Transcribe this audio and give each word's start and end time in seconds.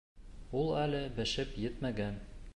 Ул 0.61 0.71
әле... 0.85 1.03
бешеп 1.21 1.55
етмәгән! 1.67 2.19